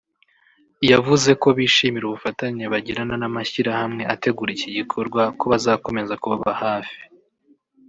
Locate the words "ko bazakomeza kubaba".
5.39-6.51